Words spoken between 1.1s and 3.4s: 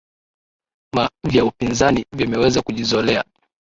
vya upinzani vimeweza kujizolea